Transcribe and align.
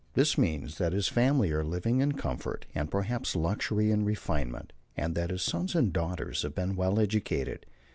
This 0.15 0.35
means 0.35 0.79
that 0.79 0.93
his 0.93 1.09
family 1.09 1.51
are 1.51 1.63
living 1.63 2.01
in 2.01 2.13
comfort, 2.13 2.65
and 2.73 2.89
perhaps 2.89 3.35
luxury 3.35 3.91
and 3.91 4.03
refinement, 4.03 4.73
and 4.97 5.13
that 5.13 5.29
his 5.29 5.43
sons 5.43 5.75
and 5.75 5.93
daughters 5.93 6.41
have 6.41 6.55
been 6.55 6.75
well 6.75 6.99
educated. 6.99 7.67